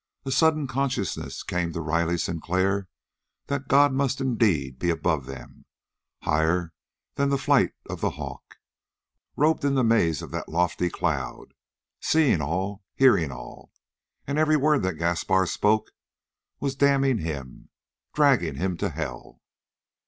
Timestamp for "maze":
9.83-10.23